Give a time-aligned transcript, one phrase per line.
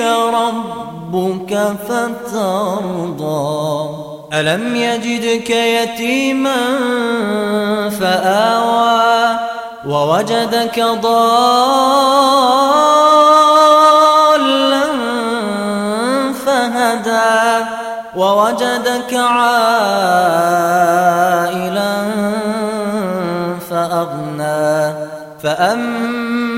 [0.00, 3.58] ربك فترضى.
[4.32, 6.56] ألم يجدك يتيما
[8.00, 9.38] فآوى
[9.86, 11.18] ووجدك ضالا
[16.46, 17.64] فهدى
[18.16, 19.58] ووجدك عائلا
[23.70, 24.94] فأغنى.
[25.42, 26.27] فأما